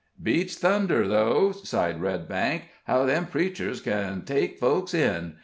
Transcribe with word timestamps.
"Beats 0.19 0.55
thunder, 0.57 1.07
though!" 1.07 1.51
sighed 1.51 2.01
Redbank, 2.01 2.63
"how 2.85 3.05
them 3.05 3.27
preachers 3.27 3.81
kin 3.81 4.23
take 4.25 4.57
folks 4.57 4.95
in. 4.95 5.35